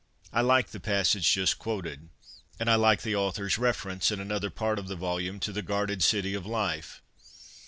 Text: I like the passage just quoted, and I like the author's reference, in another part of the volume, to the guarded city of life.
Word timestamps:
I 0.33 0.41
like 0.41 0.69
the 0.71 0.79
passage 0.79 1.31
just 1.31 1.59
quoted, 1.59 2.09
and 2.59 2.71
I 2.71 2.73
like 2.73 3.03
the 3.03 3.15
author's 3.15 3.59
reference, 3.59 4.09
in 4.09 4.19
another 4.19 4.49
part 4.49 4.79
of 4.79 4.87
the 4.87 4.95
volume, 4.95 5.39
to 5.41 5.51
the 5.51 5.61
guarded 5.61 6.01
city 6.01 6.33
of 6.33 6.43
life. 6.43 7.03